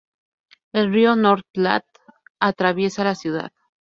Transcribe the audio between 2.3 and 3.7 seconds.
atraviesa la ciudad.